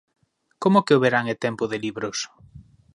Como 0.63 0.83
que 0.85 0.95
o 0.97 1.01
verán 1.03 1.25
é 1.33 1.35
tempo 1.45 1.63
de 1.71 1.77
libros? 1.85 2.17